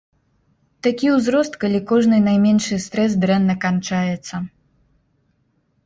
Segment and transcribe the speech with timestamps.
[0.87, 4.35] Такі ўзрост, калі кожны найменшы стрэс дрэнна канчаецца.